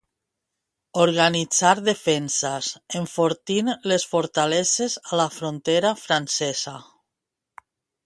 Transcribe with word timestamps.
Organitzar 1.03 1.73
defenses, 1.89 2.71
enfortint 3.01 3.71
les 3.93 4.09
fortaleses 4.15 4.99
a 5.11 5.23
la 5.23 5.31
frontera 5.39 5.97
francesa. 6.09 6.79